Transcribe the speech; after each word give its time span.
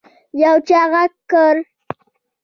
يو 0.41 0.55
چا 0.67 0.81
غږ 0.91 1.11
کړ. 1.31 1.55